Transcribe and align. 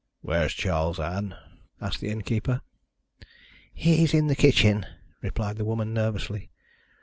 "Where 0.21 0.47
is 0.47 0.53
Charles, 0.55 0.99
Ann?" 0.99 1.35
asked 1.79 2.01
the 2.01 2.09
innkeeper. 2.09 2.61
"He's 3.71 4.15
in 4.15 4.25
the 4.25 4.35
kitchen," 4.35 4.83
replied 5.21 5.57
the 5.57 5.65
woman 5.65 5.93
nervously. 5.93 6.49